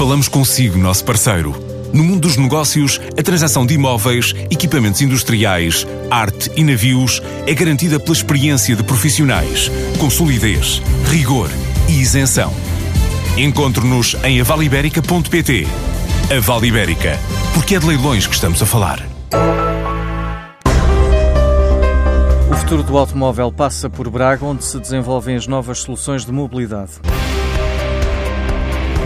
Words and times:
falamos 0.00 0.28
consigo, 0.28 0.78
nosso 0.78 1.04
parceiro. 1.04 1.54
No 1.92 2.02
mundo 2.02 2.20
dos 2.20 2.38
negócios, 2.38 2.98
a 3.18 3.22
transação 3.22 3.66
de 3.66 3.74
imóveis, 3.74 4.34
equipamentos 4.50 5.02
industriais, 5.02 5.86
arte 6.10 6.50
e 6.56 6.64
navios 6.64 7.20
é 7.46 7.52
garantida 7.52 8.00
pela 8.00 8.16
experiência 8.16 8.74
de 8.74 8.82
profissionais, 8.82 9.70
com 9.98 10.08
solidez, 10.08 10.80
rigor 11.10 11.50
e 11.86 12.00
isenção. 12.00 12.50
Encontre-nos 13.36 14.16
em 14.24 14.40
avaliberica.pt. 14.40 15.66
A 16.34 16.40
Vale 16.40 16.68
Ibérica, 16.68 17.18
porque 17.52 17.74
é 17.74 17.78
de 17.78 17.86
leilões 17.86 18.26
que 18.26 18.34
estamos 18.34 18.62
a 18.62 18.64
falar. 18.64 19.06
O 22.50 22.54
futuro 22.54 22.82
do 22.82 22.96
automóvel 22.96 23.52
passa 23.52 23.90
por 23.90 24.08
Braga, 24.08 24.46
onde 24.46 24.64
se 24.64 24.80
desenvolvem 24.80 25.36
as 25.36 25.46
novas 25.46 25.80
soluções 25.80 26.24
de 26.24 26.32
mobilidade. 26.32 26.92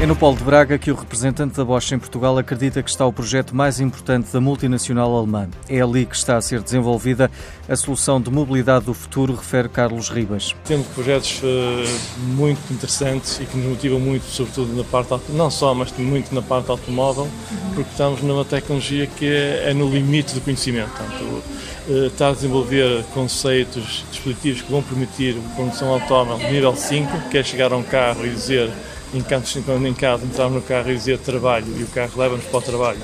É 0.00 0.06
no 0.06 0.14
Polo 0.14 0.36
de 0.36 0.44
Braga 0.44 0.76
que 0.76 0.90
o 0.90 0.94
representante 0.94 1.56
da 1.56 1.64
Bosch 1.64 1.92
em 1.92 1.98
Portugal 1.98 2.36
acredita 2.36 2.82
que 2.82 2.90
está 2.90 3.06
o 3.06 3.12
projeto 3.12 3.56
mais 3.56 3.80
importante 3.80 4.30
da 4.30 4.40
multinacional 4.40 5.16
alemã. 5.16 5.48
É 5.66 5.80
ali 5.80 6.04
que 6.04 6.14
está 6.14 6.36
a 6.36 6.42
ser 6.42 6.60
desenvolvida 6.60 7.30
a 7.66 7.76
solução 7.76 8.20
de 8.20 8.30
mobilidade 8.30 8.84
do 8.84 8.92
futuro, 8.92 9.34
refere 9.34 9.68
Carlos 9.68 10.10
Ribas. 10.10 10.54
Temos 10.64 10.86
projetos 10.88 11.40
uh, 11.42 12.20
muito 12.34 12.60
interessantes 12.70 13.40
e 13.40 13.46
que 13.46 13.56
nos 13.56 13.66
motivam 13.68 13.98
muito, 13.98 14.24
sobretudo 14.26 14.76
na 14.76 14.84
parte, 14.84 15.32
não 15.32 15.50
só, 15.50 15.72
mas 15.72 15.90
muito 15.96 16.34
na 16.34 16.42
parte 16.42 16.70
automóvel, 16.70 17.26
porque 17.74 17.90
estamos 17.90 18.20
numa 18.20 18.44
tecnologia 18.44 19.06
que 19.06 19.26
é, 19.26 19.70
é 19.70 19.74
no 19.74 19.88
limite 19.88 20.34
do 20.34 20.40
conhecimento. 20.42 20.90
Portanto, 20.90 21.42
uh, 21.88 22.06
está 22.06 22.28
a 22.28 22.32
desenvolver 22.32 23.04
conceitos, 23.14 24.04
dispositivos 24.10 24.60
que 24.60 24.70
vão 24.70 24.82
permitir 24.82 25.36
condução 25.56 25.88
autónoma 25.88 26.36
nível 26.50 26.76
5, 26.76 27.30
que 27.30 27.38
é 27.38 27.42
chegar 27.42 27.72
a 27.72 27.76
um 27.76 27.82
carro 27.82 28.26
e 28.26 28.30
dizer 28.30 28.70
enquanto 29.14 29.46
em 29.86 29.94
casa 29.94 30.24
entrarmos 30.24 30.56
no 30.56 30.62
carro 30.62 30.90
e 30.90 30.96
dizer 30.96 31.18
trabalho 31.18 31.66
e 31.78 31.82
o 31.82 31.86
carro 31.86 32.12
leva-nos 32.16 32.44
para 32.44 32.58
o 32.58 32.62
trabalho 32.62 32.98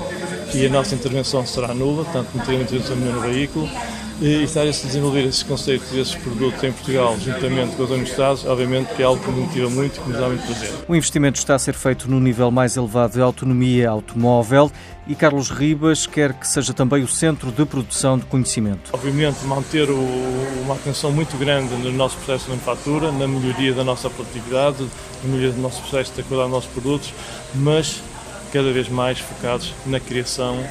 e 0.53 0.67
a 0.67 0.69
nossa 0.69 0.95
intervenção 0.95 1.47
será 1.47 1.73
nula, 1.73 2.05
portanto 2.05 2.29
não 2.35 2.45
teremos 2.45 2.67
intervenção 2.67 2.97
nenhuma 2.97 3.27
no 3.27 3.33
veículo 3.33 3.69
e 4.21 4.45
estar-se 4.45 4.85
a 4.85 4.87
desenvolver 4.87 5.25
esses 5.25 5.43
conceitos 5.43 5.91
e 5.93 5.99
esses 5.99 6.15
produtos 6.15 6.63
em 6.63 6.73
Portugal, 6.73 7.17
juntamente 7.19 7.75
com 7.75 7.85
os 7.85 7.91
universidades, 7.91 8.45
obviamente 8.45 8.95
que 8.95 9.03
é 9.03 9.07
algo 9.07 9.23
que 9.23 9.31
me 9.31 9.41
motiva 9.41 9.71
muito 9.71 9.97
e 9.97 10.01
que 10.01 10.09
nos 10.11 10.19
dá 10.19 10.29
muito 10.29 10.45
prazer. 10.45 10.71
O 10.87 10.95
investimento 10.95 11.39
está 11.39 11.55
a 11.55 11.59
ser 11.59 11.75
feito 11.75 12.11
no 12.11 12.21
nível 12.21 12.51
mais 12.51 12.77
elevado 12.77 13.15
de 13.15 13.23
autonomia 13.23 13.89
automóvel 13.89 14.71
e 15.07 15.15
Carlos 15.15 15.49
Ribas 15.49 16.07
quer 16.07 16.35
que 16.35 16.47
seja 16.47 16.75
também 16.75 17.03
o 17.03 17.09
centro 17.09 17.51
de 17.51 17.65
produção 17.65 18.19
de 18.19 18.27
conhecimento. 18.27 18.91
Obviamente 18.93 19.43
manter 19.45 19.89
o, 19.91 19.99
uma 20.63 20.75
atenção 20.75 21.11
muito 21.11 21.37
grande 21.39 21.75
no 21.75 21.91
nosso 21.91 22.17
processo 22.19 22.45
de 22.45 22.51
manufactura, 22.51 23.11
na 23.11 23.27
melhoria 23.27 23.73
da 23.73 23.83
nossa 23.83 24.11
produtividade, 24.11 24.87
na 25.25 25.31
melhoria 25.31 25.53
do 25.53 25.63
nosso 25.63 25.81
processo 25.81 26.13
de 26.15 26.23
qualidade 26.23 26.51
dos 26.51 26.65
nossos 26.65 26.71
produtos, 26.71 27.15
mas 27.55 28.03
cada 28.53 28.71
vez 28.71 28.89
mais 28.89 29.19
focados 29.19 29.73
na 29.87 29.99
criação 29.99 30.63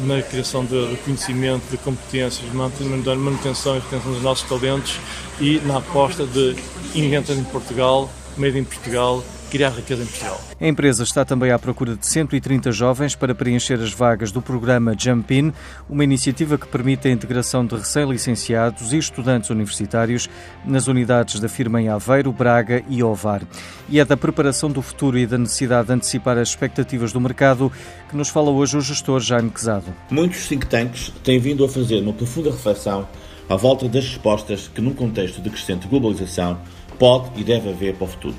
na 0.00 0.22
criação 0.22 0.64
de, 0.64 0.96
conhecimento, 1.04 1.62
de 1.70 1.76
competências, 1.78 2.48
de 2.50 2.56
manutenção 2.56 3.76
e 3.76 3.80
retenção 3.80 4.12
dos 4.12 4.22
nossos 4.22 4.48
talentos 4.48 4.98
e 5.40 5.60
na 5.60 5.78
aposta 5.78 6.26
de 6.26 6.56
inventar 6.94 7.36
em 7.36 7.44
Portugal, 7.44 8.10
made 8.38 8.58
in 8.58 8.64
Portugal, 8.64 9.22
criar 9.50 9.70
riqueza 9.70 10.02
em 10.02 10.06
Portugal. 10.06 10.40
A 10.60 10.66
empresa 10.66 11.02
está 11.02 11.24
também 11.24 11.50
à 11.50 11.58
procura 11.58 11.96
de 11.96 12.06
130 12.06 12.72
jovens 12.72 13.14
para 13.14 13.34
preencher 13.34 13.74
as 13.74 13.92
vagas 13.92 14.32
do 14.32 14.42
programa 14.42 14.94
Jump 14.98 15.34
In, 15.34 15.52
uma 15.88 16.04
iniciativa 16.04 16.58
que 16.58 16.66
permite 16.66 17.08
a 17.08 17.10
integração 17.10 17.64
de 17.64 17.74
recém-licenciados 17.74 18.92
e 18.92 18.98
estudantes 18.98 19.50
universitários 19.50 20.28
nas 20.64 20.86
unidades 20.86 21.40
da 21.40 21.48
firma 21.48 21.80
em 21.80 21.88
Aveiro, 21.88 22.32
Braga 22.32 22.82
e 22.88 23.02
Ovar. 23.02 23.42
E 23.88 24.00
é 24.00 24.04
da 24.04 24.16
preparação 24.16 24.70
do 24.70 24.82
futuro 24.82 25.18
e 25.18 25.26
da 25.26 25.38
necessidade 25.38 25.88
de 25.88 25.94
antecipar 25.94 26.38
as 26.38 26.48
expectativas 26.48 27.12
do 27.12 27.20
mercado 27.20 27.72
que 28.08 28.16
nos 28.16 28.28
fala 28.28 28.50
hoje 28.50 28.76
o 28.76 28.80
gestor 28.80 29.20
Jaime 29.20 29.50
Quezado. 29.50 29.94
Muitos 30.10 30.48
think 30.48 30.66
tanks 30.66 31.12
têm 31.22 31.38
vindo 31.38 31.64
a 31.64 31.68
fazer 31.68 32.00
uma 32.00 32.12
profunda 32.12 32.50
reflexão 32.50 33.06
à 33.48 33.56
volta 33.56 33.88
das 33.88 34.04
respostas 34.04 34.68
que, 34.68 34.80
num 34.80 34.92
contexto 34.92 35.40
de 35.40 35.48
crescente 35.48 35.88
globalização, 35.88 36.58
pode 36.98 37.30
e 37.40 37.44
deve 37.44 37.70
haver 37.70 37.94
para 37.94 38.04
o 38.04 38.08
futuro. 38.08 38.36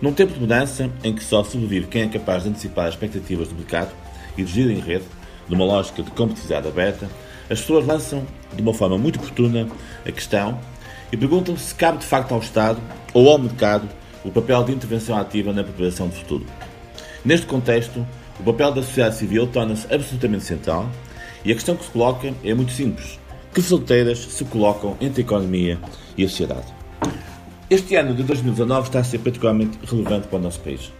Num 0.00 0.12
tempo 0.12 0.32
de 0.32 0.40
mudança 0.40 0.90
em 1.04 1.14
que 1.14 1.22
só 1.22 1.44
sobrevive 1.44 1.86
quem 1.86 2.02
é 2.02 2.08
capaz 2.08 2.42
de 2.42 2.50
antecipar 2.50 2.86
as 2.86 2.94
expectativas 2.94 3.48
do 3.48 3.54
mercado 3.54 3.92
e 4.36 4.42
de 4.42 4.50
agir 4.50 4.70
em 4.70 4.80
rede, 4.80 5.04
numa 5.48 5.64
lógica 5.64 6.02
de 6.02 6.10
competitividade 6.10 6.66
aberta, 6.68 7.08
as 7.48 7.60
pessoas 7.60 7.86
lançam 7.86 8.26
de 8.54 8.62
uma 8.62 8.74
forma 8.74 8.98
muito 8.98 9.18
oportuna 9.18 9.68
a 10.06 10.10
questão 10.10 10.58
e 11.12 11.16
perguntam 11.16 11.56
se 11.56 11.74
cabe 11.74 11.98
de 11.98 12.06
facto 12.06 12.32
ao 12.32 12.40
Estado 12.40 12.80
ou 13.12 13.28
ao 13.28 13.38
mercado 13.38 13.88
o 14.24 14.30
papel 14.30 14.64
de 14.64 14.72
intervenção 14.72 15.16
ativa 15.16 15.52
na 15.52 15.62
preparação 15.62 16.08
do 16.08 16.14
futuro. 16.14 16.46
Neste 17.24 17.46
contexto, 17.46 18.06
o 18.40 18.42
papel 18.42 18.72
da 18.72 18.82
sociedade 18.82 19.16
civil 19.16 19.46
torna-se 19.46 19.92
absolutamente 19.92 20.44
central 20.44 20.88
e 21.44 21.52
a 21.52 21.54
questão 21.54 21.76
que 21.76 21.84
se 21.84 21.90
coloca 21.90 22.32
é 22.42 22.54
muito 22.54 22.72
simples. 22.72 23.20
Que 23.54 23.60
fronteiras 23.60 24.18
se 24.18 24.44
colocam 24.44 24.96
entre 25.00 25.22
a 25.22 25.24
economia 25.24 25.78
e 26.16 26.24
a 26.24 26.28
sociedade? 26.28 26.81
Este 27.72 27.96
ano 27.96 28.14
de 28.14 28.22
2019 28.24 28.88
está 28.88 28.98
a 28.98 29.02
ser 29.02 29.20
particularmente 29.20 29.78
relevante 29.90 30.28
para 30.28 30.38
o 30.38 30.42
nosso 30.42 30.60
país. 30.60 30.92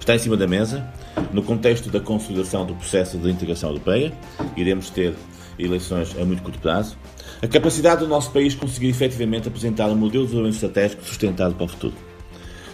Está 0.00 0.14
em 0.14 0.18
cima 0.18 0.38
da 0.38 0.46
mesa, 0.46 0.90
no 1.34 1.42
contexto 1.42 1.90
da 1.90 2.00
consolidação 2.00 2.64
do 2.64 2.74
processo 2.74 3.18
de 3.18 3.30
integração 3.30 3.68
europeia, 3.68 4.10
iremos 4.56 4.88
ter 4.88 5.12
eleições 5.58 6.16
a 6.18 6.24
muito 6.24 6.42
curto 6.42 6.58
prazo, 6.58 6.96
a 7.42 7.46
capacidade 7.46 8.00
do 8.00 8.08
nosso 8.08 8.30
país 8.30 8.54
conseguir 8.54 8.88
efetivamente 8.88 9.48
apresentar 9.48 9.88
um 9.88 9.96
modelo 9.96 10.24
de 10.24 10.30
desenvolvimento 10.30 10.54
estratégico 10.54 11.04
sustentado 11.04 11.54
para 11.56 11.64
o 11.64 11.68
futuro. 11.68 11.94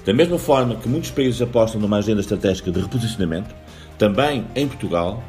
Da 0.06 0.15
mesma 0.15 0.39
forma 0.39 0.77
que 0.77 0.89
muitos 0.89 1.10
países 1.10 1.43
apostam 1.43 1.81
numa 1.81 1.97
agenda 1.97 2.21
estratégica 2.21 2.71
de 2.71 2.81
reposicionamento, 2.81 3.53
também 3.99 4.47
em 4.55 4.69
Portugal 4.69 5.25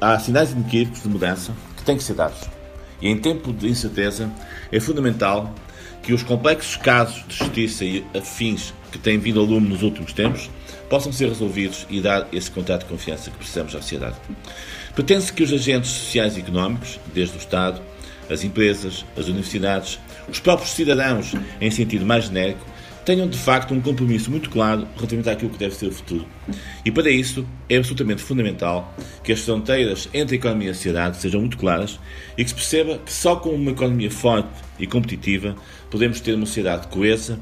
há 0.00 0.16
sinais 0.16 0.52
inequívocos 0.52 1.02
de 1.02 1.08
mudança 1.08 1.52
que 1.76 1.82
têm 1.82 1.96
que 1.96 2.04
ser 2.04 2.14
dados. 2.14 2.38
E 3.00 3.08
em 3.08 3.18
tempo 3.18 3.52
de 3.52 3.68
incerteza 3.68 4.30
é 4.70 4.78
fundamental 4.78 5.52
que 6.02 6.12
os 6.12 6.22
complexos 6.22 6.76
casos 6.76 7.24
de 7.28 7.36
justiça 7.36 7.84
e 7.84 8.04
afins 8.14 8.74
que 8.90 8.98
têm 8.98 9.18
vindo 9.18 9.40
ao 9.40 9.46
lume 9.46 9.68
nos 9.68 9.82
últimos 9.82 10.12
tempos 10.12 10.50
possam 10.88 11.12
ser 11.12 11.28
resolvidos 11.28 11.86
e 11.88 12.00
dar 12.00 12.28
esse 12.32 12.50
contrato 12.50 12.82
de 12.82 12.88
confiança 12.88 13.30
que 13.30 13.36
precisamos 13.36 13.74
à 13.74 13.80
sociedade. 13.80 14.16
Pretende-se 14.94 15.32
que 15.32 15.42
os 15.42 15.52
agentes 15.52 15.90
sociais 15.90 16.36
e 16.36 16.40
económicos, 16.40 17.00
desde 17.14 17.36
o 17.36 17.38
Estado, 17.38 17.80
as 18.28 18.44
empresas, 18.44 19.04
as 19.16 19.26
universidades, 19.26 19.98
os 20.28 20.38
próprios 20.38 20.72
cidadãos, 20.72 21.34
em 21.60 21.70
sentido 21.70 22.04
mais 22.04 22.26
genérico, 22.26 22.64
tenham 23.04 23.28
de 23.28 23.36
facto 23.36 23.74
um 23.74 23.80
compromisso 23.80 24.30
muito 24.30 24.48
claro 24.50 24.86
relativamente 24.96 25.30
àquilo 25.30 25.50
que 25.50 25.58
deve 25.58 25.74
ser 25.74 25.86
o 25.86 25.92
futuro. 25.92 26.26
E 26.84 26.90
para 26.90 27.10
isso 27.10 27.46
é 27.68 27.76
absolutamente 27.76 28.22
fundamental 28.22 28.94
que 29.24 29.32
as 29.32 29.40
fronteiras 29.40 30.08
entre 30.14 30.36
a 30.36 30.38
economia 30.38 30.68
e 30.68 30.70
a 30.70 30.74
sociedade 30.74 31.16
sejam 31.16 31.40
muito 31.40 31.56
claras 31.56 31.98
e 32.36 32.44
que 32.44 32.50
se 32.50 32.54
perceba 32.54 32.98
que 32.98 33.12
só 33.12 33.36
com 33.36 33.50
uma 33.50 33.72
economia 33.72 34.10
forte 34.10 34.50
e 34.82 34.86
competitiva 34.86 35.54
podemos 35.88 36.20
ter 36.20 36.34
uma 36.34 36.44
sociedade 36.44 36.88
coesa 36.88 37.38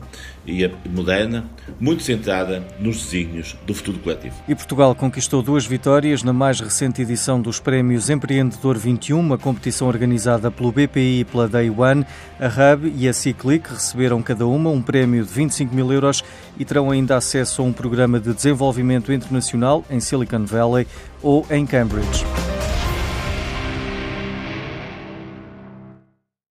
e 0.46 0.68
moderna, 0.88 1.44
muito 1.78 2.02
centrada 2.02 2.66
nos 2.78 2.98
desígnios 3.02 3.56
do 3.66 3.74
futuro 3.74 3.98
coletivo. 3.98 4.34
E 4.48 4.54
Portugal 4.54 4.94
conquistou 4.94 5.42
duas 5.42 5.64
vitórias 5.64 6.22
na 6.22 6.32
mais 6.32 6.60
recente 6.60 7.00
edição 7.00 7.40
dos 7.40 7.58
Prémios 7.60 8.10
Empreendedor 8.10 8.76
21, 8.76 9.18
uma 9.18 9.38
competição 9.38 9.88
organizada 9.88 10.50
pelo 10.50 10.72
BPI 10.72 11.20
e 11.20 11.24
pela 11.24 11.48
Day 11.48 11.70
One. 11.70 12.04
A 12.38 12.46
Hub 12.46 12.92
e 12.94 13.08
a 13.08 13.12
Ciclic 13.12 13.70
receberam 13.70 14.22
cada 14.22 14.46
uma 14.46 14.70
um 14.70 14.82
prémio 14.82 15.24
de 15.24 15.32
25 15.32 15.74
mil 15.74 15.92
euros 15.92 16.22
e 16.58 16.64
terão 16.64 16.90
ainda 16.90 17.16
acesso 17.16 17.62
a 17.62 17.64
um 17.64 17.72
programa 17.72 18.20
de 18.20 18.34
desenvolvimento 18.34 19.12
internacional 19.12 19.84
em 19.88 20.00
Silicon 20.00 20.44
Valley 20.44 20.86
ou 21.22 21.46
em 21.50 21.64
Cambridge. 21.64 22.24